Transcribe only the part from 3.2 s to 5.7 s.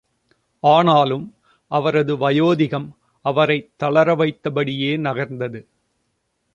அவரைத் தளர வைத்த படியே நகர்ந்தது.